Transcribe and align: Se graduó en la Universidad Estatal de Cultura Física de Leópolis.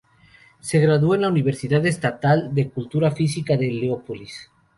Se 0.61 0.79
graduó 0.79 1.13
en 1.13 1.21
la 1.21 1.27
Universidad 1.27 1.85
Estatal 1.85 2.55
de 2.55 2.71
Cultura 2.71 3.11
Física 3.11 3.55
de 3.55 3.71
Leópolis. 3.71 4.49